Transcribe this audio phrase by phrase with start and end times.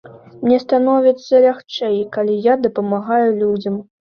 [0.45, 3.75] Мне становіцца лягчэй, калі я дапамагаю людзям.